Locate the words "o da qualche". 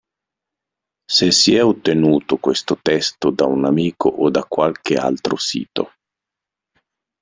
4.09-4.95